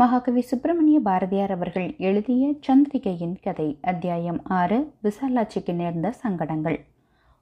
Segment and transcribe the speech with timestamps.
[0.00, 6.78] மகாகவி சுப்பிரமணிய பாரதியார் அவர்கள் எழுதிய சந்திரிகையின் கதை அத்தியாயம் ஆறு விசாலாட்சிக்கு நேர்ந்த சங்கடங்கள்.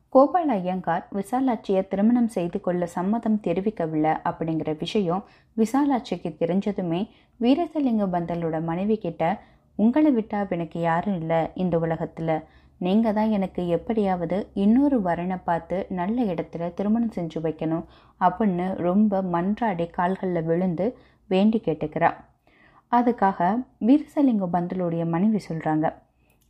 [0.08, 5.22] கோபால் ஐயங்கார் விசாலாட்சியை திருமணம் செய்து கொள்ள சம்மதம் தெரிவிக்கவில்லை அப்படிங்கிற விஷயம்
[5.56, 7.00] விசாலாட்சிக்கு தெரிஞ்சதுமே
[7.40, 9.40] வீரசலிங்க பந்தலோட மனைவி கிட்ட
[9.76, 12.34] உங்களை விட்டா எனக்கு யாரும் இல்லை இந்த உலகத்தில்.
[12.78, 17.84] நீங்கள் தான் எனக்கு எப்படியாவது இன்னொரு வரனை பார்த்து நல்ல இடத்துல திருமணம் செஞ்சு வைக்கணும்
[18.20, 22.10] அப்படின்னு ரொம்ப மன்றாடி கால்களில் விழுந்து வேண்டி கேட்டுக்கிறா.
[22.92, 23.48] அதுக்காக
[23.86, 25.86] வீரசலிங்கம் பந்தலுடைய மனைவி சொல்கிறாங்க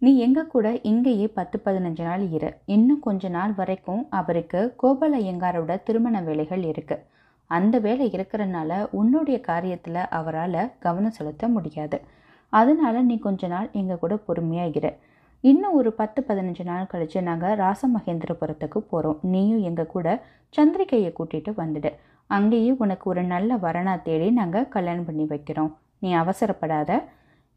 [0.02, 2.50] நீ எங்கள் கூட இங்கேயே பத்து பதினஞ்சு நாள் இரு.
[2.74, 7.04] இன்னும் கொஞ்ச நாள் வரைக்கும் அவருக்கு கோபால ஐயங்காரோட திருமண வேலைகள் இருக்குது
[7.50, 11.98] அந்த வேலை இருக்கிறனால உன்னுடைய காரியத்தில் அவரால் கவனம் செலுத்த முடியாது.
[12.52, 14.92] அதனால நீ கொஞ்ச நாள் எங்கள் கூட பொறுமையாக இரு.
[15.44, 20.08] இன்னும் ஒரு பத்து பதினஞ்சு நாள் கழித்து நாங்கள் ராசமகேந்திரபுரத்துக்கு போகிறோம் நீயும் எங்கள் கூட
[20.56, 21.92] சந்திரிகையை கூட்டிகிட்டு வந்துடு.
[22.30, 25.72] அங்கேயே உனக்கு ஒரு நல்ல வரனா தேடி நாங்கள் கல்யாணம் பண்ணி வைக்கிறோம்.
[25.98, 27.02] நீ அவசரப்படாத.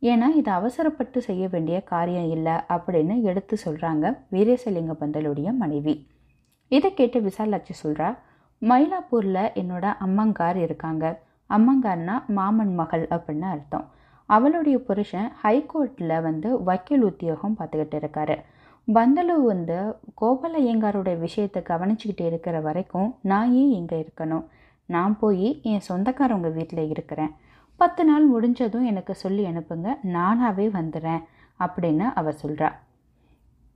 [0.02, 6.08] ஏன்னா இது அவசரப்பட்டு செய்ய வேண்டிய காரியம் இல்லை அப்படின்னு எடுத்து சொல்கிறாங்க வீரேசலிங்க பந்தலுடைய மனைவி.
[6.68, 8.18] இதை கேட்டு விசாலாட்சி சொல்கிறா
[8.62, 11.20] மயிலாப்பூரில் என்னோட அம்மங்கார் இருக்காங்க.
[11.50, 13.88] அம்மங்கார்னா மாமன் மகள் அப்படின்னு அர்த்தம்.
[14.26, 18.36] அவளுடைய புருஷன் ஹைகோர்ட்டில் வந்து வக்கீல் உத்தியோகம் பார்த்துக்கிட்டு இருக்காரு.
[18.94, 24.46] பந்தலு வந்து கோபால விஷயத்தை கவனிச்சுக்கிட்டு இருக்கிற வரைக்கும் நான் ஏன் இங்கே இருக்கணும்?
[24.86, 27.34] நான் போய் என் சொந்தக்காரவங்க வீட்டில் இருக்கிறேன்.
[27.82, 29.90] பத்து நாள் முடிஞ்சதும் எனக்கு சொல்லி அனுப்புங்க.
[30.16, 31.22] நானாகவே வந்துடுறேன்
[31.66, 32.70] அப்படின்னு அவள் சொல்கிறா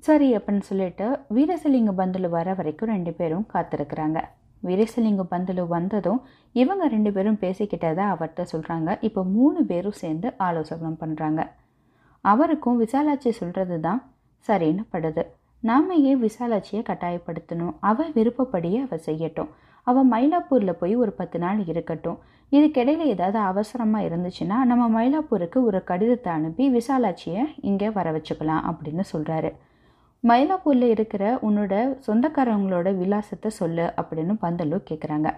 [0.04, 4.20] சரி அப்படின்னு சொல்லிட்டு வீரசலிங்க பந்துலு வர வரைக்கும் ரெண்டு பேரும் காத்திருக்கிறாங்க.
[4.64, 6.20] வீரசலிங்க பந்துலு வந்ததும்
[6.62, 11.42] இவங்க ரெண்டு பேரும் பேசிக்கிட்டதை அவர்கிட்ட சொல்கிறாங்க இப்போ மூணு பேரும் சேர்ந்து ஆலோசனை பண்ணுறாங்க
[12.32, 14.02] அவருக்கும் விசாலாட்சி சொல்கிறது தான்
[14.48, 15.24] சரின்னு படுது.
[15.70, 17.76] நாம ஏன் விசாலாட்சியை கட்டாயப்படுத்தணும்?
[17.90, 19.52] அவள் விருப்பப்படியே அவள் செய்யட்டும்.
[19.88, 22.20] அவள் மயிலாப்பூரில் போய் ஒரு பத்து நாள் இருக்கட்டும்.
[22.52, 29.52] இதுக்கிடையில் ஏதாவது அவசரமாக இருந்துச்சுன்னா நம்ம மயிலாப்பூருக்கு ஒரு கடிதத்தை அனுப்பி விசாலாட்சியை இங்கே வர வச்சுக்கலாம் அப்படின்னு சொல்கிறாரு
[30.24, 31.74] மயிலாப்பூரில் இருக்கிற உன்னோட
[32.06, 35.30] சொந்தக்காரவங்களோட விலாசத்தை சொல்லு அப்படின்னு பந்தலு கேட்குறாங்க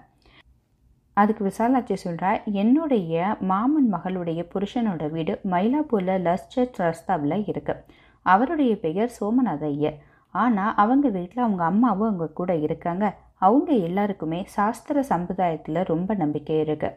[1.18, 7.84] அதுக்கு விசாலாட்சி சொல்கிறா என்னுடைய மாமன் மகளுடைய புருஷனோட வீடு மயிலாப்பூரில் லஸ்டர் ரஸ்தாவில் இருக்குது
[8.26, 9.98] அவருடைய பெயர் சோமநாத ஐயர்
[10.36, 13.06] ஆனால் அவங்க வீட்டில் அவங்க அம்மாவும் அவங்க கூட இருக்காங்க.
[13.42, 16.96] அவங்க எல்லாருக்குமே சாஸ்திர சம்பிரதாயத்தில் ரொம்ப நம்பிக்கை இருக்குது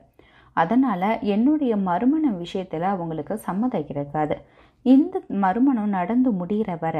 [0.56, 4.36] அதனால் என்னுடைய மறுமண விஷயத்தில் அவங்களுக்கு சம்மதம் இருக்காது
[4.84, 6.98] இந்த மறுமணம் நடந்து முடிகிற வர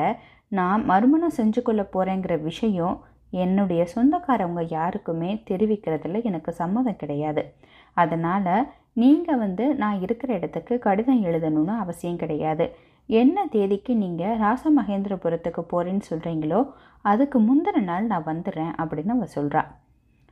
[0.49, 2.97] நான் மறுமணம் செஞ்சு கொள்ள போகிறேங்கிற விஷயம்
[3.43, 7.43] என்னுடைய சொந்தக்காரவங்க யாருக்குமே தெரிவிக்கிறதுல எனக்கு சம்மதம் கிடையாது.
[7.97, 8.49] அதனால்
[8.93, 12.67] நீங்கள் வந்து நான் இருக்கிற இடத்துக்கு கடிதம் எழுதணும்னு அவசியம் கிடையாது.
[13.19, 16.59] என்ன தேதிக்கு நீங்கள் ராசமகேந்திரபுரத்துக்கு போகிறேன்னு சொல்கிறீங்களோ
[17.05, 19.63] அதுக்கு முந்தின நாள் நான் வந்துடுறேன் அப்படின்னு அவள் சொல்கிறா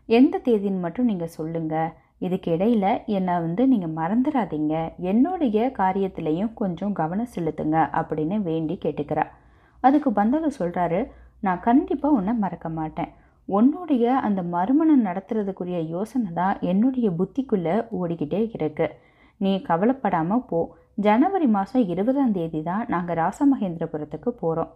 [0.08, 4.74] எந்த தேதின்னு மட்டும் நீங்கள் சொல்லுங்கள் இதுக்கு இடையில் என்னை வந்து நீங்கள் மறந்துடாதீங்க
[5.10, 9.24] என்னுடைய காரியத்திலையும் கொஞ்சம் கவனம் செலுத்துங்க அப்படின்னு வேண்டி கேட்டுக்கிறா.
[9.84, 11.00] அதுக்கு பந்தலு சொல்கிறாரு
[11.40, 13.12] நான் கண்டிப்பாக உன்னை மறக்க மாட்டேன்.
[13.48, 18.88] உன்னுடைய அந்த மறுமணம் நடத்துறதுக்குரிய யோசனை தான் என்னுடைய புத்திக்குள்ளே ஓடிக்கிட்டே இருக்கு.
[19.40, 20.60] நீ கவலைப்படாமல் போ.
[20.98, 24.70] ஜனவரி மாதம் இருபதாம் தேதி தான் நாங்கள் ராசமகேந்திரபுரத்துக்கு போகிறோம்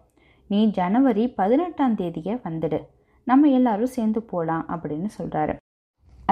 [0.51, 2.79] நீ ஜனவரி பதினெட்டாம் தேதியே வந்துடு.
[3.27, 5.55] நம்ம எல்லாரும் சேர்ந்து போகலாம் அப்படின்னு சொல்கிறாரு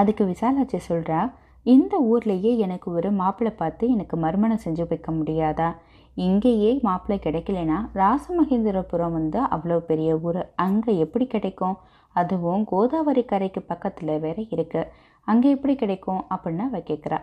[0.01, 1.19] அதுக்கு விசாலாச்சி சொல்கிறா
[1.65, 5.69] இந்த ஊர்லேயே எனக்கு ஒரு மாப்பிள்ளை பார்த்து எனக்கு மறுமணம் செஞ்சு வைக்க முடியாதா?
[6.17, 10.41] இங்கேயே மாப்பிள்ளை கிடைக்கலனா ராசமகேந்திரபுரம் வந்து அவ்வளோ பெரிய ஊர்.
[10.67, 11.77] அங்கே எப்படி கிடைக்கும்?
[12.15, 14.89] அதுவும் கோதாவரி கரைக்கு பக்கத்தில் வேற இருக்குது
[15.27, 16.23] அங்கே எப்படி கிடைக்கும்?
[16.33, 17.19] அப்படின்னு அவ கேட்குறா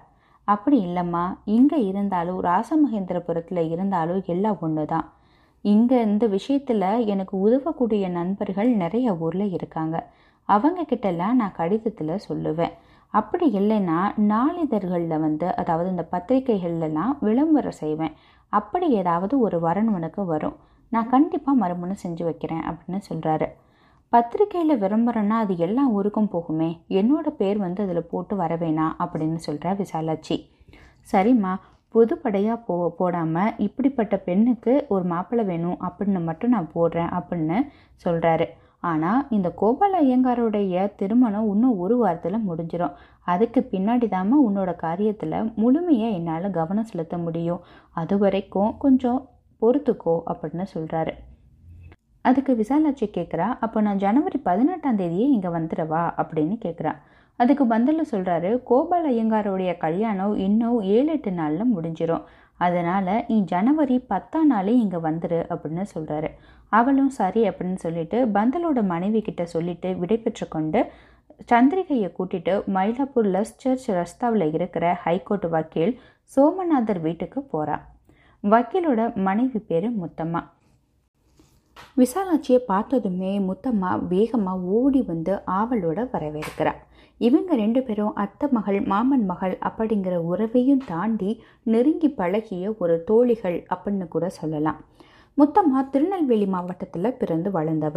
[0.49, 1.25] அப்படி இல்லைம்மா.
[1.57, 5.07] இங்கே இருந்தாலும் ராசமகேந்திரபுரத்தில் இருந்தாலும் எல்லாம் ஒன்று தான்
[5.65, 9.97] இங்கே இந்த விஷயத்தில் எனக்கு உதவக்கூடிய நண்பர்கள் நிறைய ஊரில் இருக்காங்க.
[10.49, 12.75] அவங்க கிட்டலாம் நான் கடிதத்தில் சொல்லுவேன்.
[13.15, 13.99] அப்படி இல்லைன்னா
[14.33, 18.15] நாளிதழ்களில் வந்து அதாவது இந்த பத்திரிகைகள்லாம் விளம்பரம் செய்வேன்.
[18.53, 20.57] அப்படி ஏதாவது ஒரு வரன் உனக்கு வரும்.
[20.93, 23.49] நான் கண்டிப்பாக மறுமணம் செஞ்சு வைக்கிறேன் அப்படின்னு சொல்கிறாரு
[24.13, 26.69] பத்திரிக்கையில் விளம்பரம்னா அது எல்லா ஊருக்கும் போகுமே.
[26.99, 30.37] என்னோட பேர் வந்து அதில் போட்டு வர வேணாம் அப்படின்னு சொல்கிறா விசாலாட்சி.
[31.13, 31.53] சரிம்மா
[31.95, 37.59] பொதுப்படையாக போ போடாமல் இப்படிப்பட்ட பெண்ணுக்கு ஒரு மாப்பிள்ளை வேணும் அப்படின்னு மட்டும் நான் போடுறேன் அப்படின்னு
[38.05, 38.47] சொல்கிறாரு
[38.91, 42.99] ஆனால் இந்த கோபால ஐயங்காரோடைய திருமணம் இன்னும் ஒரு வாரத்தில் முடிஞ்சிடும்
[43.33, 47.65] அதுக்கு பின்னாடி தாம உன்னோட காரியத்தில் முழுமையாக என்னால் கவனம் செலுத்த முடியும்.
[47.93, 49.21] அது வரைக்கும் கொஞ்சம்
[49.63, 51.15] பொறுத்துக்கோ அப்படின்னு சொல்கிறாரு
[52.25, 56.03] அதுக்கு விசாலாட்சி கேட்குறா அப்போ நான் ஜனவரி பதினெட்டாம் தேதியே இங்கே வந்துடவா?
[56.17, 56.93] அப்படின்னு கேட்குறா
[57.39, 62.25] அதுக்கு பந்தல சொல்கிறாரு கோபால் ஐயங்காரோடைய கல்யாணம் இன்னும் ஏழு எட்டு நாளில் முடிஞ்சிடும்
[62.57, 66.29] அதனால் நீ ஜனவரி பத்தாம் நாளே இங்கே வந்துரு அப்படின்னு சொல்கிறாரு
[66.73, 70.81] அவளும் சரி அப்படின்னு சொல்லிட்டு பந்தலோட மனைவி கிட்ட சொல்லிட்டு விடைபெற்று கொண்டு
[71.49, 75.95] சந்திரிகையை கூட்டிட்டு மயிலாப்பூர் லஸ் சர்ச் ரஸ்தாவில் இருக்கிற ஹைகோர்ட் வக்கீல்
[76.37, 77.85] சோமநாதர் வீட்டுக்கு போகிறான்
[78.45, 80.41] வக்கீலோட மனைவி பேர் முத்தம்மா.
[81.99, 86.79] விசாலாட்சியை பார்த்ததுமே முத்தம்மா வேகமாக ஓடி வந்து ஆவலோட வரவேற்கிறாள்
[87.21, 91.31] இவங்க ரெண்டு பேரும் அத்தை மகள் மாமன் மகள் அப்படிங்கிற உறவையும் தாண்டி
[91.73, 94.79] நெருங்கி பழகிய ஒரு தோழிகள் அப்படின்னு கூட சொல்லலாம்.
[95.39, 97.97] முத்தம்மா திருநெல்வேலி மாவட்டத்தில் பிறந்து வளர்ந்தவ.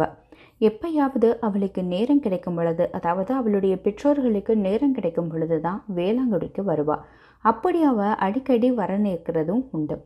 [0.60, 7.04] எப்பயாவது அவளுக்கு நேரம் கிடைக்கும் பொழுது அதாவது அவளுடைய பெற்றோர்களுக்கு நேரம் கிடைக்கும் பொழுது தான் வேளாங்குடிக்கு வருவாள்
[7.44, 9.98] அப்படி அவள் அடிக்கடி வர நிற்கிறதும் உண்டு.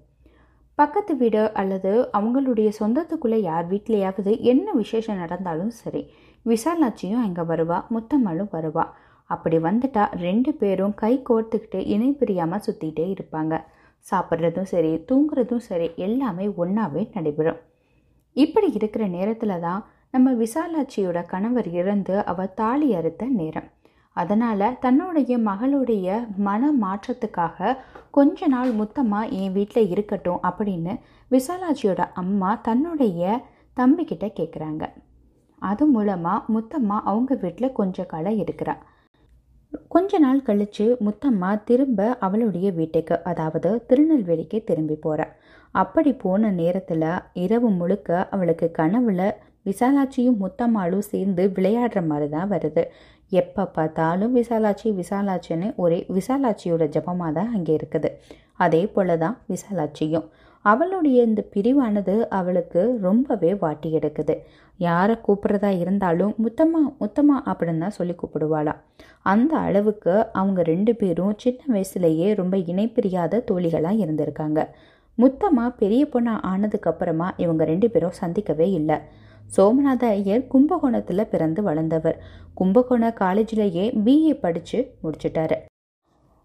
[0.78, 6.02] பக்கத்து வீடு அல்லது அவங்களுடைய சொந்தத்துக்குள்ளே யார் வீட்லேயாவது என்ன விசேஷம் நடந்தாலும் சரி
[6.46, 8.84] விசாலாட்சியும் அங்கே வருவா முத்தம்மாளும் வருவா.
[9.31, 13.55] அப்படி வந்துட்டா ரெண்டு பேரும் கை கோர்த்துக்கிட்டு இணை பிரியாமல் சுற்றிட்டே இருப்பாங்க.
[14.06, 17.61] சாப்பிட்றதும் சரி தூங்குறதும் சரி எல்லாமே ஒன்றாவே நடைபெறும்.
[18.37, 23.69] இப்படி இருக்கிற நேரத்தில் தான் நம்ம விசாலாட்சியோட கணவர் இறந்து அவள் தாலி அறுத்த நேரம்.
[24.17, 26.09] அதனால் தன்னுடைய மகளுடைய
[26.47, 27.77] மன மாற்றத்துக்காக
[28.11, 30.93] கொஞ்ச நாள் முத்தம்மா என் வீட்டில் இருக்கட்டும் அப்படின்னு
[31.31, 33.23] விசாலாஜியோட அம்மா தன்னுடைய
[33.77, 34.85] தம்பிக்கிட்ட கேட்குறாங்க
[35.63, 38.75] அது மூலமாக முத்தம்மா அவங்க வீட்டில் கொஞ்ச காலம் இருக்கிறா.
[39.89, 45.33] கொஞ்ச நாள் கழித்து முத்தம்மா திரும்ப அவளுடைய வீட்டுக்கு அதாவது திருநெல்வேலிக்கு திரும்பி போகிறாள்
[45.75, 47.07] அப்படி போன நேரத்தில்
[47.45, 49.23] இரவு முழுக்க அவளுக்கு கனவுல
[49.67, 52.83] விசாலாட்சியும் முத்தம்மாளும் சேர்ந்து விளையாடுற மாதிரி தான் வருது.
[53.32, 58.11] எப்போ பார்த்தாலும் விசாலாட்சி விசாலாட்சின்னு ஒரே விசாலாட்சியோட ஜபமாக தான் அங்கே இருக்குது.
[58.64, 60.26] அதே போல தான் விசாலாட்சியும்.
[60.64, 64.34] அவளுடைய இந்த பிரிவானது அவளுக்கு ரொம்பவே வாட்டி எடுக்குது.
[64.78, 68.81] யாரை கூப்பிட்றதா இருந்தாலும் முத்தம்மா முத்தம்மா அப்படின்னு தான் சொல்லி கூப்பிடுவாளாம்
[69.32, 74.62] அந்த அளவுக்கு அவங்க ரெண்டு பேரும் சின்ன வயசுலேயே ரொம்ப இணைப்பிரியாத தோழிகளாக இருந்திருக்காங்க.
[75.19, 78.99] முத்தம்மா பெரிய பொண்ணாக ஆனதுக்கப்புறமா இவங்க ரெண்டு பேரும் சந்திக்கவே இல்லை.
[79.54, 82.19] சோமநாத ஐயர் கும்பகோணத்தில் பிறந்து வளர்ந்தவர்.
[82.54, 85.56] கும்பகோண காலேஜிலேயே பிஏ படித்து முடிச்சிட்டாரு.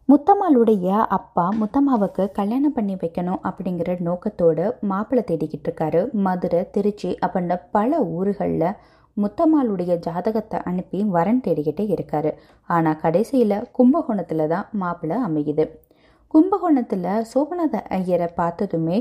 [0.10, 0.88] முத்தம்மாளுடைய
[1.18, 6.12] அப்பா முத்தம்மாவுக்கு கல்யாணம் பண்ணி வைக்கணும் அப்படிங்கிற நோக்கத்தோடு மாப்பிள்ளை தேடிக்கிட்டு இருக்காரு.
[6.12, 8.76] மதுரை திருச்சி அப்படின்னு பல ஊர்களில்
[9.18, 12.32] முத்தம்மாளுடைய ஜாதகத்தை அனுப்பி வரன் தேடிக்கிட்டே இருக்காரு.
[12.68, 15.66] ஆனால் கடைசியில் கும்பகோணத்தில் தான் மாப்பிள்ளை அமையுது.
[16.34, 18.98] கும்பகோணத்தில் சோமநாத ஐயரை பார்த்ததுமே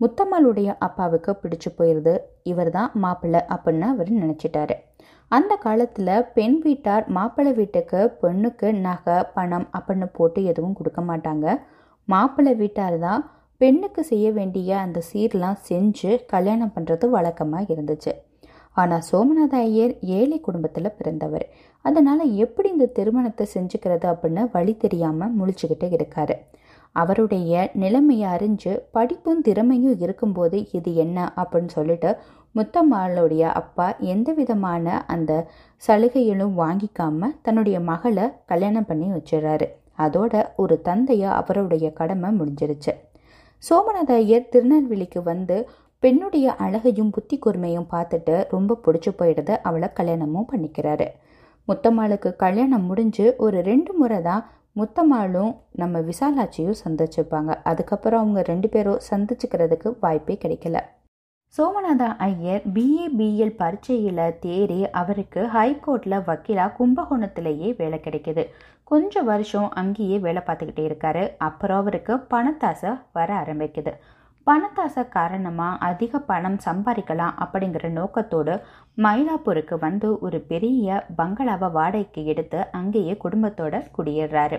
[0.00, 2.14] முத்தம்மாளுடைய அப்பாவுக்கு பிடிச்சு போயிடுது
[2.50, 4.76] இவர் தான் மாப்பிள்ளை அப்படின்னு அவர் நினச்சிட்டாரு.
[5.30, 11.46] அந்த காலத்தில் பெண் வீட்டார் மாப்பிள்ளை வீட்டுக்கு பெண்ணுக்கு நகை பணம் அப்படின்னு போட்டு எதுவும் கொடுக்க மாட்டாங்க.
[12.08, 13.22] மாப்பிள்ளை வீட்டார் தான்
[13.60, 18.12] பெண்ணுக்கு செய்ய வேண்டிய அந்த சீர்லாம் செஞ்சு கல்யாணம் பண்ணுறது வழக்கமாக இருந்துச்சு.
[18.76, 21.46] ஆனால் சோமநாத ஐயர் ஏழை குடும்பத்தில் பிறந்தவர்.
[21.84, 26.36] அதனால் எப்படி இந்த திருமணத்தை செஞ்சுக்கிறது அப்படின்னு வழி தெரியாமல் முழிச்சுக்கிட்டே இருக்காரு.
[27.00, 32.10] அவருடைய நிலைமையை அறிஞ்சு படிப்பும் திறமையும் இருக்கும்போது இது என்ன அப்படின்னு சொல்லிட்டு
[32.54, 35.32] முத்தம்மாளுடைய அப்பா எந்த விதமான அந்த
[35.82, 39.66] சலுகைகளும் வாங்கிக்காம தன்னுடைய மகளை கல்யாணம் பண்ணி வச்சிடறாரு.
[39.98, 42.92] அதோட ஒரு தந்தையாக அவருடைய கடமை முடிஞ்சிருச்சு.
[43.62, 45.56] சோமநாத ஐயர் திருநெல்வேலிக்கு வந்து
[46.02, 49.54] பெண்ணுடைய அழகையும் புத்தி கூர்மையும் பார்த்துட்டு ரொம்ப பிடிச்சி போயிடுது.
[49.62, 51.06] அவளை கல்யாணமும் பண்ணிக்கிறாரு.
[51.68, 54.42] முத்தம்மாளுக்கு கல்யாணம் முடிஞ்சு ஒரு ரெண்டு முறை தான்
[54.78, 60.76] முத்தம்மாளும் நம்ம விசாலாட்சியும் சந்திச்சுப்பாங்க அதுக்கப்புறம் அவங்க ரெண்டு பேரும் சந்திச்சுக்கிறதுக்கு வாய்ப்பே கிடைக்கல.
[61.54, 68.44] சோமநாத ஐயர் பிஏ பிஎல் பரீட்சையில் தேறி அவருக்கு ஹைகோர்ட்டில் வக்கீலாக கும்பகோணத்திலேயே வேலை கிடைக்கிது.
[68.84, 71.34] கொஞ்சம் வருஷம் அங்கேயே வேலை பார்த்துக்கிட்டே இருக்காரு.
[71.38, 73.92] அப்புறம் அவருக்கு பணத்தாசை வர ஆரம்பிக்குது.
[74.46, 78.54] பணத்தாசை காரணமாக அதிக பணம் சம்பாதிக்கலாம் அப்படிங்கிற நோக்கத்தோடு
[78.98, 84.58] மயிலாப்பூருக்கு வந்து ஒரு பெரிய பங்களாவை வாடகைக்கு எடுத்து அங்கேயே குடும்பத்தோட குடியேறாரு.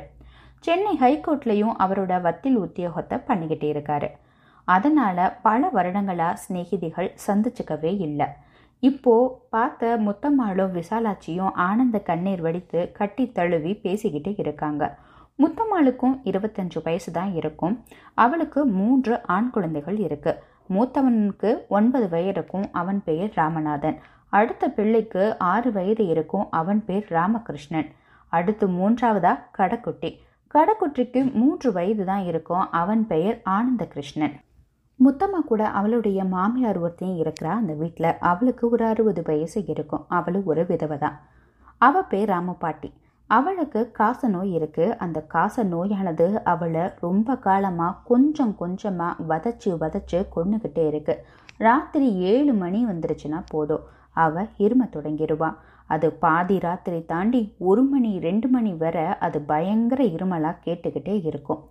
[0.60, 4.10] சென்னை ஹைகோர்ட்லேயும் அவரோட வத்தில் உத்தியோகத்தை பண்ணிக்கிட்டே இருக்காரு.
[4.68, 8.28] அதனால் பல வருடங்களாக சிநேகிதிகள் சந்திச்சுக்கவே இல்லை.
[8.84, 9.14] இப்போ
[9.50, 14.84] பார்த்த முத்தம்மாளும் விசாலாட்சியும் ஆனந்த கண்ணீர் வடித்து கட்டி தழுவி பேசிக்கிட்டு இருக்காங்க.
[15.40, 17.74] முத்தம்மாளுக்கும் இருபத்தஞ்சு வயசு தான் இருக்கும்.
[18.24, 20.32] அவளுக்கு மூன்று ஆண் குழந்தைகள் இருக்கு.
[20.76, 23.98] மூத்தவனுக்கு ஒன்பது வயதுக்கும் அவன் பெயர் ராமநாதன்.
[24.34, 25.24] அடுத்த பிள்ளைக்கு
[25.54, 27.90] ஆறு வயது இருக்கும் அவன் பேர் ராமகிருஷ்ணன்.
[28.32, 30.12] அடுத்து மூன்றாவதா கடக்குட்டி.
[30.56, 34.36] கடக்குட்டிக்கு மூன்று வயது தான் இருக்கும் அவன் பெயர் ஆனந்த கிருஷ்ணன்
[35.00, 40.64] முத்தம்மா கூட அவளுடைய மாமியார் ஒருத்தையும் இருக்கிறா அந்த வீட்டில் அவளுக்கு ஒரு அறுபது வயசு இருக்கும் அவளும் ஒரு
[40.70, 41.18] விதவை தான்
[41.82, 42.90] அவள் பேர் ராமபாட்டி.
[43.30, 50.84] அவளுக்கு காச நோய் இருக்குது அந்த காச நோயானது அவளை ரொம்ப காலமாக கொஞ்சம் கொஞ்சமாக வதச்சு வதச்சு கொண்டுக்கிட்டே
[50.88, 51.16] இருக்கு.
[51.58, 53.86] ராத்திரி ஏழு மணி வந்துருச்சுன்னா போதும்.
[54.26, 55.56] அவள் இரும தொடங்கிடுவான்
[55.88, 61.62] அது பாதி ராத்திரி தாண்டி ஒரு மணி ரெண்டு மணி வரை அது பயங்கர இருமலாக கேட்டுக்கிட்டே இருக்கும்.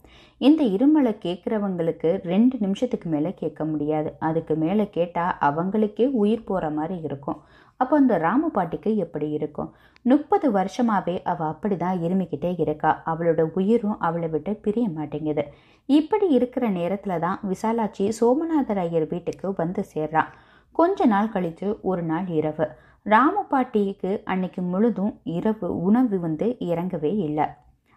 [0.41, 4.11] இந்த இருமலை கேட்குறவங்களுக்கு ரெண்டு நிமிஷத்துக்கு மேலே கேட்க முடியாது.
[4.19, 7.41] அதுக்கு மேலே கேட்டால் அவங்களுக்கே உயிர் போகிற மாதிரி இருக்கும்.
[7.85, 9.71] அப்போ அந்த ராமு பாட்டிக்கு எப்படி இருக்கும்?
[10.03, 12.91] முப்பது வருஷமாகவே அவள் அப்படி தான் இருமிக்கிட்டே இருக்கா.
[13.07, 15.45] அவளோட உயிரும் அவளை விட்டு பிரிய மாட்டேங்குது.
[15.89, 20.31] இப்படி இருக்கிற நேரத்தில் தான் விசாலாட்சி சோமநாதர் ஐயர் வீட்டுக்கு வந்து சேர்றான்.
[20.73, 22.67] கொஞ்ச நாள் கழித்து ஒரு நாள் இரவு.
[23.07, 27.47] ராமு பாட்டிக்கு அன்னைக்கு முழுதும் இரவு உணவு வந்து இறங்கவே இல்லை.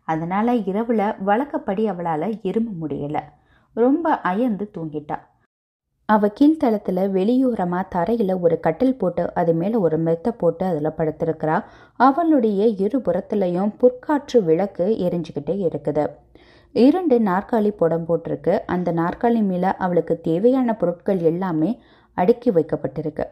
[0.08, 3.24] அதனால் இரவில் வழக்கப்படி அவளால் இரும முடியலை.
[3.76, 5.18] ரொம்ப அயர்ந்து தூங்கிட்டா.
[6.14, 11.56] அவ கீழ்த்தளத்தில் வெளியோரமாக தரையில் ஒரு கட்டில் போட்டு அது மேலே ஒரு மெத்த போட்டு அதில் படுத்திருக்கிறா.
[11.96, 16.06] அவளுடைய இருபுறத்துலையும் புற்காற்று விளக்கு எரிஞ்சுக்கிட்டே இருக்குது.
[16.74, 18.60] இரண்டு நாற்காலி புடம் போட்டிருக்கு.
[18.66, 21.72] அந்த நாற்காலி மேலே அவளுக்கு தேவையான பொருட்கள் எல்லாமே
[22.18, 23.26] அடுக்கி வைக்கப்பட்டிருக்கு.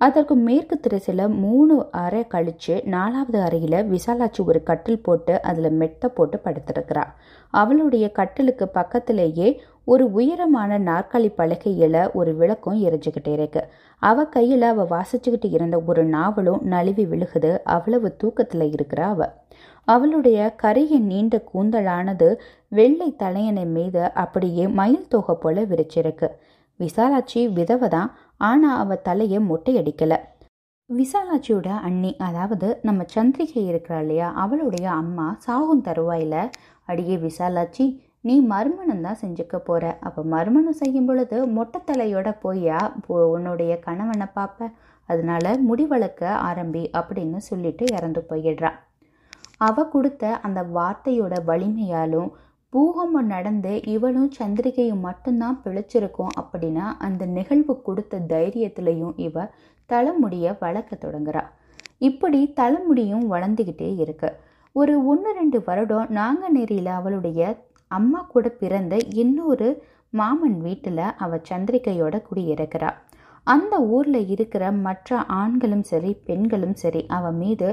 [0.00, 6.40] அதற்கு மேற்கு திரைசில மூணு அறை கழித்து நாலாவது அறையில் விசாலாட்சி ஒரு கட்டில் போட்டு அதில் மெட்டை போட்டு
[6.44, 7.02] படுத்திருக்கிறா.
[7.54, 9.48] அவளுடைய கட்டிலுக்கு பக்கத்திலேயே
[9.84, 13.62] ஒரு உயரமான நாற்காலி பலகையில் ஒரு விளக்கும் எரிஞ்சுக்கிட்டே இருக்கு.
[14.02, 17.58] அவ கையில் அவ வாசிச்சுக்கிட்டு இருந்த ஒரு நாவலும் நழுவி விழுகுது.
[17.64, 19.28] அவ்வளவு தூக்கத்தில் இருக்கிற அவ.
[19.88, 22.30] அவளுடைய கரிய நீண்ட கூந்தலானது
[22.68, 26.28] வெள்ளை தலையணை மீது அப்படியே மயில் தொகை போல விரிச்சிருக்கு.
[26.80, 30.18] விசாலாட்சி விதவை தான் ஆனால் அவள் தலையை மொட்டையடிக்கலை.
[30.90, 36.40] விசாலாட்சியோட அண்ணி அதாவது நம்ம சந்திரிகை இருக்கிறா இல்லையா அவளுடைய அம்மா சாகும் தருவாயில்
[36.88, 37.84] அடியே விசாலாட்சி
[38.20, 42.80] நீ மறுமணம் தான் செஞ்சுக்க போகிற அப்போ மறுமணம் செய்யும் பொழுது மொட்டை தலையோட போயா
[43.28, 44.68] உன்னுடைய கணவனை பார்ப்ப
[45.08, 48.78] அதனால முடி வளர்க்க ஆரம்பி அப்படின்னு சொல்லிட்டு இறந்து போயிடுறான்
[49.60, 52.28] அவ கொடுத்த அந்த வார்த்தையோட வலிமையாலும்
[52.72, 59.50] பூகம்பம் நடந்து இவளும் சந்திரிகையும் மட்டும்தான் பிழைச்சிருக்கோம் அப்படின்னா அந்த நிகழ்வு கொடுத்த தைரியத்திலையும் இவ
[59.86, 61.44] தலைமுடிய வளர்க்க தொடங்குறா.
[61.98, 64.36] இப்படி தலைமுடியும் வளர்ந்துக்கிட்டே இருக்கு.
[64.72, 67.40] ஒரு ஒன்று ரெண்டு வருடம் நாங்கநேரியில் அவளுடைய
[67.88, 72.90] அம்மா கூட பிறந்த இன்னொரு மாமன் வீட்டில் அவள் சந்திரிகையோட குடியிருக்கிறா.
[73.46, 77.68] அந்த ஊரில் இருக்கிற மற்ற ஆண்களும் சரி பெண்களும் சரி அவள் மீது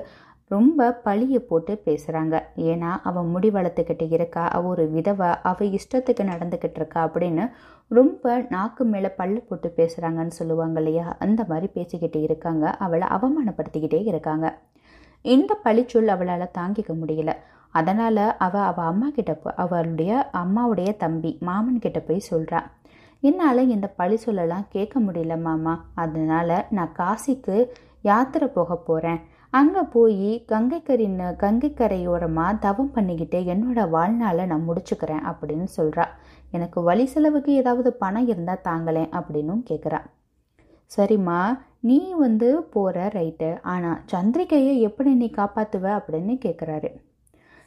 [0.51, 6.73] ரொம்ப பழியை போட்டு பேசுகிறாங்க ஏன்னா அவன் முடி வளர்த்துக்கிட்டு இருக்கா அவள் ஒரு விதவை அவள் இஷ்டத்துக்கு நடந்துக்கிட்டு
[6.73, 7.45] இருக்கா அப்படின்னு
[7.91, 11.15] ரொம்ப நாக்கு மேலே பல்லு போட்டு பேசுகிறாங்கன்னு சொல்லுவாங்க இல்லையா?
[11.19, 12.65] அந்த மாதிரி பேசிக்கிட்டு இருக்காங்க.
[12.79, 14.47] அவளை அவமானப்படுத்திக்கிட்டே இருக்காங்க.
[15.21, 17.31] இந்த பழிச்சொல் அவளால் தாங்கிக்க முடியல.
[17.73, 22.67] அதனால் அவள் அவள் அம்மா கிட்ட போ அவளுடைய அம்மாவுடைய தம்பி மாமன் கிட்ட போய் சொல்கிறாள்
[23.23, 25.73] என்னால் இந்த பழி சொல்லலாம் கேட்க முடியல மாமா.
[25.95, 27.57] அதனால் நான் காசிக்கு
[28.01, 36.05] யாத்திரை போக போகிறேன் அங்கே போய் கங்கைக்கரின் கங்கைக்கரையோரமாக தவம் பண்ணிக்கிட்டு என்னோட வாழ்நாளை நான் முடிச்சுக்கிறேன் அப்படின்னு சொல்கிறா
[36.51, 39.99] எனக்கு வழி செலவுக்கு ஏதாவது பணம் இருந்தால் தாங்களேன் அப்படின்னும் கேட்குறா
[40.97, 46.91] சரிம்மா நீ வந்து போகிற ரைட்டு ஆனால் சந்திரிகையை எப்படி நீ காப்பாற்றுவ அப்படின்னு கேட்குறாரு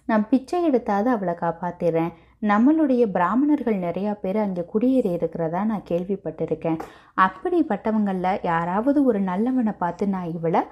[0.06, 6.78] நான் பிச்சை எடுத்தாவது அவளை காப்பாற்றிடுறேன் நம்மளுடைய பிராமணர்கள் நிறையா பேர் அங்கே குடியேறி இருக்கிறதா நான் கேள்விப்பட்டிருக்கேன்.
[7.16, 10.62] அப்படிப்பட்டவங்களில் யாராவது ஒரு நல்லவனை பார்த்து நான் இவளை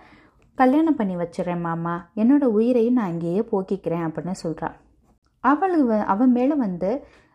[0.60, 1.94] கல்யாணம் பண்ணி வச்சிடறேன் மாமா.
[2.20, 4.76] என்னோட உயிரையும் நான் இங்கேயே போக்கிக்கிறேன் அப்படின்னு சொல்கிறான்
[5.44, 5.78] அவளு
[6.12, 6.90] அவன் மேலே வந்து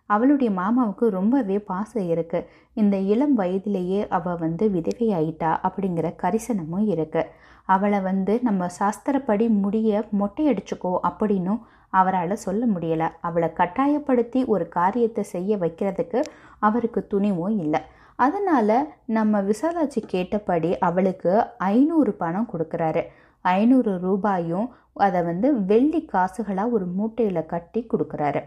[0.10, 2.48] அவளுடைய மாமாவுக்கு ரொம்பவே பாசம் இருக்குது
[2.82, 7.30] இந்த இளம் வயதிலேயே அவள் வந்து விதவையாயிட்டா அப்படிங்கிற கரிசனமும் இருக்குது
[7.68, 11.62] அவளை வந்து நம்ம சாஸ்திரப்படி முடிய மொட்டையடிச்சுக்கோ அப்படின்னும்
[11.94, 13.08] அவரால் சொல்ல முடியலை.
[13.28, 16.20] அவளை கட்டாயப்படுத்தி ஒரு காரியத்தை செய்ய வைக்கிறதுக்கு
[16.68, 17.82] அவருக்கு துணிவும் இல்லை.
[18.20, 18.78] அதனால்
[19.18, 23.04] நம்ம விசாலாச்சி கேட்டபடி அவளுக்கு ஐநூறு பணம் கொடுக்குறாரு.
[23.42, 28.42] ஐநூறு ரூபாயும் அதை வந்து வெள்ளி காசுகளாக ஒரு மூட்டையில் கட்டி கொடுக்குறாரு.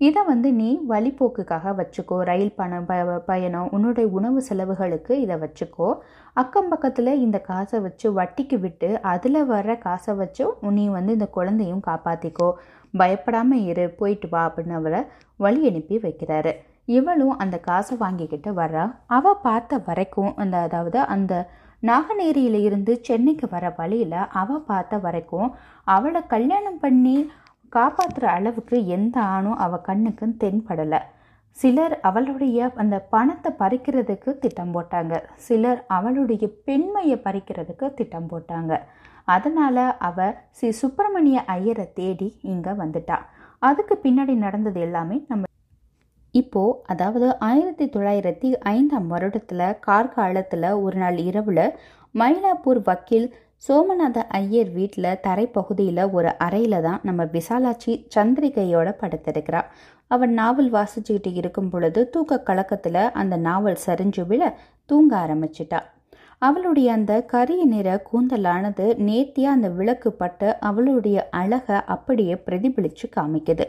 [0.00, 2.16] இதை வந்து நீ வழிப்போக்குக்காக வச்சுக்கோ.
[2.28, 2.94] ரயில் பணம் ப
[3.26, 5.88] பயணம் உன்னுடைய உணவு செலவுகளுக்கு இதை வச்சுக்கோ.
[6.42, 10.46] அக்கம் பக்கத்தில் இந்த காசை வச்சு வட்டிக்கு விட்டு அதில் வர்ற காசை வச்சு
[10.78, 12.48] நீ வந்து இந்த குழந்தையும் காப்பாற்றிக்கோ
[12.94, 15.02] பயப்படாமல் இரு போயிட்டு வா அப்படின்னு அவரை
[15.36, 16.54] வழி அனுப்பி வைக்கிறாரு.
[16.88, 18.84] இவளும் அந்த காசை வாங்கிக்கிட்டு வர்றா.
[19.16, 21.34] அவள் பார்த்த வரைக்கும் அந்த அதாவது அந்த
[21.82, 25.48] நாகநேரியில இருந்து சென்னைக்கு வர வழியில் அவள் பார்த்த வரைக்கும்
[25.96, 27.16] அவளை கல்யாணம் பண்ணி
[27.72, 31.00] காப்பாற்றுற அளவுக்கு எந்த ஆணும் அவள் கண்ணுக்கு தென்படலை.
[31.56, 35.14] சிலர் அவளுடைய அந்த பணத்தை பறிக்கிறதுக்கு திட்டம் போட்டாங்க.
[35.46, 38.72] சிலர் அவளுடைய பெண்மையை பறிக்கிறதுக்கு திட்டம் போட்டாங்க.
[39.34, 43.18] அதனால் அவ ஸ்ரீ சுப்பிரமணிய ஐயரை தேடி இங்கே வந்துட்டா.
[43.62, 45.50] அதுக்கு பின்னாடி நடந்தது எல்லாமே நம்ம
[46.34, 51.64] இப்போது அதாவது ஆயிரத்தி தொள்ளாயிரத்தி ஐந்தாம் வருடத்தில் கார்காலத்தில் ஒரு நாள் இரவில்
[52.14, 53.26] மயிலாப்பூர் வக்கீல்
[53.68, 59.60] சோமநாத ஐயர் வீட்டில் தரைப்பகுதியில் ஒரு அறையில் தான் நம்ம விசாலாட்சி சந்திரிகையோட படுத்திருக்கிறா.
[60.06, 64.42] அவன் நாவல் வாசிச்சுக்கிட்டு இருக்கும் பொழுது தூக்க கலக்கத்தில் அந்த நாவல் சரிஞ்சு விழ
[64.90, 65.80] தூங்க ஆரம்பிச்சிட்டா.
[66.42, 73.66] அவளுடைய அந்த கரிய நிற கூந்தலானது நேர்த்தியாக அந்த விளக்கு பட்டு அவளுடைய அழகை அப்படியே பிரதிபலித்து காமிக்குது.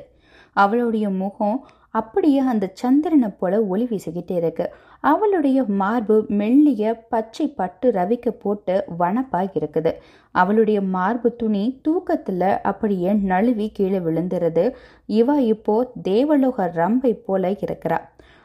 [0.56, 1.58] அவளுடைய முகம்
[1.94, 4.66] அப்படியே அந்த சந்திரனை போல ஒளி வீசிக்கிட்டே இருக்கு.
[5.04, 9.92] அவளுடைய மார்பு மெல்லிய பச்சை பட்டு ரவிக்க போட்டு வனப்பாக இருக்குது.
[10.36, 14.66] அவளுடைய மார்பு துணி தூக்கத்தில் அப்படியே நழுவி கீழே விழுந்துருது.
[15.06, 18.00] இவ இப்போ தேவலோக ரம்பை போல இருக்கிறா.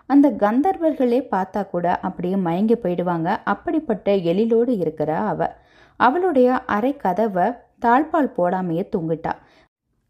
[0.07, 3.37] அந்த கந்தர்வர்களே பார்த்தா கூட அப்படியே மயங்கி போயிடுவாங்க.
[3.45, 5.41] அப்படிப்பட்ட எழிலோடு இருக்கிற அவ.
[6.01, 7.47] அவளுடைய அரை கதவை
[7.87, 9.33] தாழ்பால் போடாமையே தூங்கிட்டா.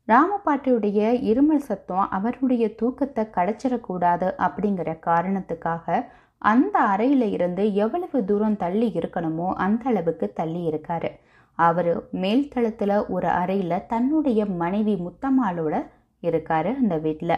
[0.08, 1.00] ராமபாட்டியுடைய
[1.30, 5.96] இருமல் சத்தம் அவருடைய தூக்கத்தை கடைச்சிடக்கூடாது அப்படிங்கிற காரணத்துக்காக
[6.42, 11.10] அந்த அறையில இருந்து எவ்வளவு தூரம் தள்ளி இருக்கணுமோ அந்த அளவுக்கு தள்ளி இருக்காரு.
[11.58, 15.74] அவர் மேல்தளத்தில் ஒரு அறையில் தன்னுடைய மனைவி முத்தம்மாளோட
[16.22, 17.36] இருக்காரு அந்த வீட்டில்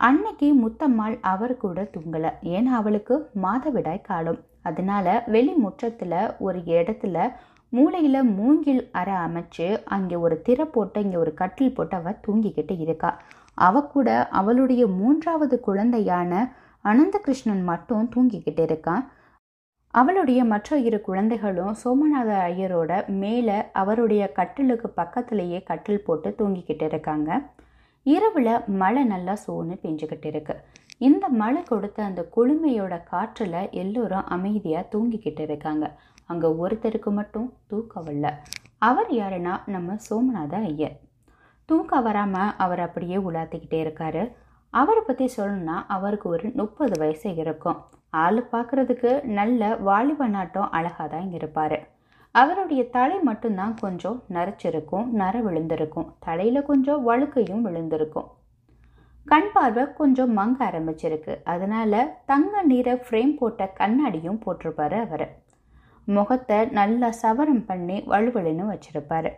[0.00, 2.30] அன்னைக்கு முத்தம்மாள் அவர் கூட தூங்கலை.
[2.54, 4.40] ஏன்னா அவளுக்கு மாதவிடாய் காலம்.
[4.62, 7.16] அதனால வெளி முற்றத்தில் ஒரு இடத்துல
[7.72, 13.10] மூளையில் மூங்கில் அறை அமைச்சு அங்கே ஒரு திரை போட்டு இங்கே ஒரு கட்டில் போட்டு அவள் தூங்கிக்கிட்டு இருக்கா.
[13.66, 14.08] அவ கூட
[14.40, 16.32] அவளுடைய மூன்றாவது குழந்தையான
[16.84, 19.02] அனந்தகிருஷ்ணன் மட்டும் தூங்கிக்கிட்டு இருக்கான்
[19.94, 27.30] அவளுடைய மற்ற இரு குழந்தைகளும் சோமநாத ஐயரோட மேலே அவருடைய கட்டிலுக்கு பக்கத்திலேயே கட்டில் போட்டு தூங்கிக்கிட்டு இருக்காங்க.
[28.06, 30.54] இரவில் மழை நல்லா சோன்னு பெஞ்சுக்கிட்டு இருக்கு.
[31.08, 35.84] இந்த மழை கொடுத்த அந்த குளுமையோட காற்றில் எல்லோரும் அமைதியாக தூங்கிக்கிட்டு இருக்காங்க.
[36.30, 38.28] அங்கே ஒருத்தருக்கு மட்டும் தூக்கம் வரல.
[38.88, 40.96] அவர் யாருன்னா நம்ம சோமநாத ஐயர்.
[41.68, 44.22] தூக்கம் வராமல் அவர் அப்படியே உலாத்திக்கிட்டே இருக்காரு.
[44.74, 47.80] அவரை பற்றி சொல்லணும்னா அவருக்கு ஒரு முப்பது வயசு இருக்கும்.
[48.24, 51.76] ஆள் பார்க்குறதுக்கு நல்ல வாலிப நாட்டம் அழகாக தான் இங்கே இருப்பார்.
[52.34, 56.08] அவருடைய தலை மட்டும்தான் கொஞ்சம் நரைச்சிருக்கும் நர விழுந்திருக்கும்.
[56.18, 58.28] தலையில் கொஞ்சம் வழுக்கையும் விழுந்திருக்கும்.
[59.26, 61.34] கண் பார்வை கொஞ்சம் மங்க ஆரம்பிச்சிருக்கு.
[61.44, 65.26] அதனால தங்க நிற ஃப்ரேம் போட்ட கண்ணாடியும் போட்டிருப்பாரு அவர்.
[66.08, 69.30] முகத்தை நல்லா சவரம் பண்ணி வலுவலுன்னு வச்சிருப்பாரு.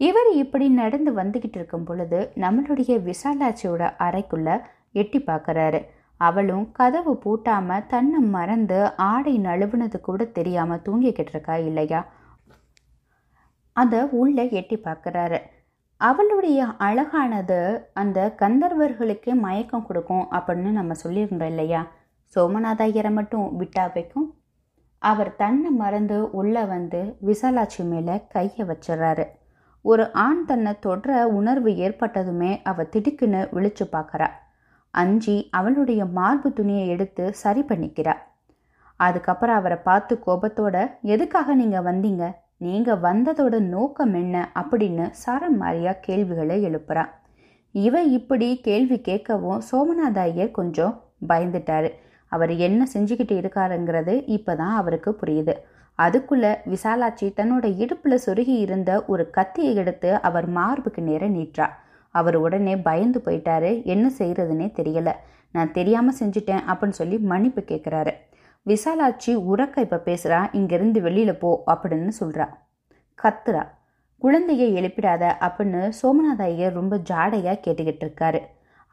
[0.00, 4.48] இவர் இப்படி நடந்து வந்துக்கிட்டு இருக்கும் பொழுது நம்மளுடைய விசாலாட்சியோட அறைக்குள்ள
[4.92, 5.80] எட்டி பார்க்குறாரு
[6.20, 12.00] அவளும் கதவு பூட்டாம தன்னை மறந்து ஆடை நழுவுனது கூட தெரியாம தூங்கிக்கிட்டு இருக்கா இல்லையா?
[13.72, 15.38] அதை உள்ள எட்டி பார்க்குறாரு
[16.00, 17.58] அவளுடைய அழகானது
[17.92, 21.82] அந்த கந்தர்வர்களுக்கே மயக்கம் கொடுக்கும் அப்படின்னு நம்ம சொல்லியிருந்தோம் இல்லையா?
[22.36, 24.28] சோமநாத ஐயரை மட்டும் விட்டா வைக்கும்?
[25.10, 29.24] அவர் தன்னை மறந்து உள்ளே வந்து விசாலாட்சி மேலே கையை வச்சிடறாரு.
[29.84, 34.28] ஒரு ஆண் தன்னை தொடுற உணர்வு ஏற்பட்டதுமே அவள் திடுக்குன்னு விழிச்சு பார்க்குறா
[34.94, 38.14] அஞ்சி அவளுடைய மார்பு துணியை எடுத்து சரி பண்ணிக்கிறா.
[39.00, 40.76] அதுக்கப்புறம் அவரை பார்த்து கோபத்தோட
[41.12, 42.24] எதுக்காக நீங்கள் வந்தீங்க?
[42.58, 44.36] நீங்கள் வந்ததோட நோக்கம் என்ன?
[44.60, 47.04] அப்படின்னு சரம் மாதிரியாக கேள்விகளை எழுப்புறா.
[47.74, 50.94] இவ இப்படி கேள்வி கேட்கவும் சோமநாத ஐயர் கொஞ்சம்
[51.28, 51.90] பயந்துட்டாரு.
[52.34, 55.54] அவர் என்ன செஞ்சுக்கிட்டு இருக்காருங்கிறது இப்போதான் அவருக்கு புரியுது.
[55.98, 61.66] அதுக்குள்ள விசாலாட்சி தன்னோட இடுப்புல சொருகி இருந்த ஒரு கத்தியை எடுத்து அவர் மார்புக்கு நேர நீட்டா
[62.10, 63.70] அவர் உடனே பயந்து போயிட்டாரு.
[63.84, 65.12] என்ன செய்யறதுனே தெரியல.
[65.52, 68.12] நான் தெரியாம செஞ்சுட்டேன் அப்படின்னு சொல்லி மன்னிப்பு கேட்குறாரு
[68.66, 70.48] விசாலாட்சி உறக்க இப்ப பேசுறா.
[70.52, 72.48] இங்கிருந்து வெளியில போ அப்படின்னு சொல்றா.
[73.22, 73.62] கத்துறா.
[74.18, 78.40] குழந்தையை எழுப்பிடாத அப்படின்னு சோமநாத ஐயர் ரொம்ப ஜாடையா கேட்டுக்கிட்டு இருக்காரு.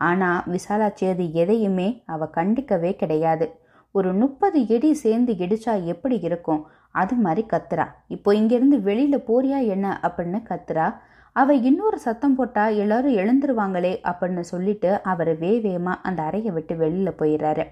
[0.02, 3.48] ஆனா விசாலாச்சி அது எதையுமே அவ கண்டிக்கவே கிடையாது.
[3.96, 6.62] ஒரு முப்பது எடி சேர்ந்து இடிச்சா எப்படி இருக்கும்?
[6.92, 7.86] அது மாதிரி கத்துறா.
[8.08, 10.88] இப்போ இங்கிருந்து வெளியில போறியா என்ன அப்படின்னு கத்துறா.
[11.36, 17.66] அவ இன்னொரு சத்தம் போட்டா எல்லாரும் எழுந்துருவாங்களே அப்படின்னு சொல்லிட்டு அவர் வே அந்த அறையை விட்டு வெளியில போயிடுறாரு.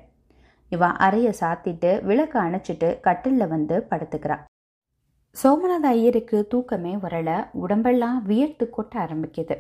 [0.72, 4.38] இவன் அறையை சாத்திட்டு விளக்கு அணைச்சிட்டு கட்டில்ல வந்து படுத்துக்கிறா.
[5.36, 7.32] சோமநாத ஐயருக்கு தூக்கமே வரல.
[7.52, 9.56] உடம்பெல்லாம் வியர்த்து கொட்ட ஆரம்பிக்குது.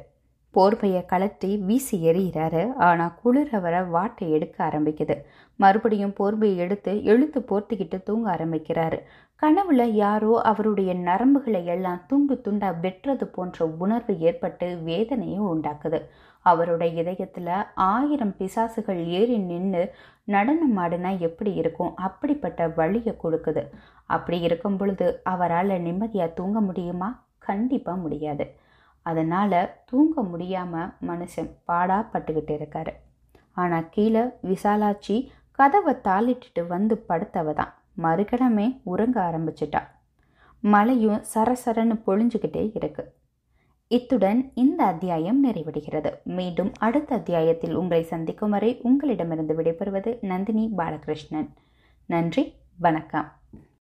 [0.56, 2.74] போர்வையை கலட்டி வீசி எறிகிறாரு.
[2.74, 5.16] ஆனால் குளிர வர வாட்டை எடுக்க ஆரம்பிக்குது.
[5.56, 9.00] மறுபடியும் போர்வையை எடுத்து எழுத்து போர்த்திக்கிட்டு தூங்க ஆரம்பிக்கிறாரு.
[9.42, 16.00] கனவுல யாரோ அவருடைய நரம்புகளை எல்லாம் துண்டு துண்டா வெட்டுறது போன்ற உணர்வு ஏற்பட்டு வேதனையை உண்டாக்குது.
[16.46, 19.84] அவருடைய இதயத்துல ஆயிரம் பிசாசுகள் ஏறி நின்று
[20.24, 21.96] நடனம் ஆடினா எப்படி இருக்கும்?
[21.96, 23.64] அப்படிப்பட்ட வழியை கொடுக்குது.
[24.06, 27.10] அப்படி இருக்கும் பொழுது அவரால் நிம்மதியாக தூங்க முடியுமா?
[27.40, 28.46] கண்டிப்பாக முடியாது.
[29.02, 32.94] அதனால் தூங்க முடியாமல் மனுஷன் பாடாப்பட்டுக்கிட்டு இருக்காரு.
[33.54, 37.74] ஆனால் கீழே விசாலாட்சி கதவை தாளிட்டுட்டு வந்து படுத்தவ தான்.
[38.02, 39.82] மறுகணமே உறங்க ஆரம்பிச்சிட்டா.
[40.60, 43.18] மழையும் சரசரன்னு பொழிஞ்சுக்கிட்டே இருக்கு.
[43.88, 46.24] இத்துடன் இந்த அத்தியாயம் நிறைவடைகிறது.
[46.24, 51.50] மீண்டும் அடுத்த அத்தியாயத்தில் உங்களை சந்திக்கும் வரை உங்களிடமிருந்து விடைபெறுவது நந்தினி பாலகிருஷ்ணன்.
[52.06, 53.39] நன்றி வணக்கம்.